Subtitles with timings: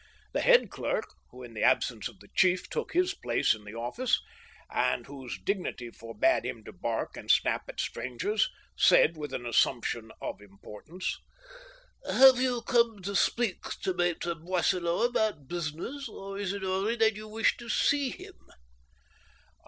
[0.31, 3.75] The head clerk, who in the absence of the chief took his place in the
[3.75, 4.19] office,
[4.71, 10.11] and whose dignity forbade him to bark and snap at strangers, said, with an assumption
[10.19, 11.19] of importance:"
[12.11, 17.15] Have you come to speak to Maitre Boisselot about business, or is it only that
[17.15, 18.39] you wish to see him